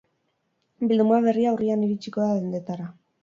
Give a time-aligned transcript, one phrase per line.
[0.91, 2.89] Bilduma berria urrian iritsiko da dendetara.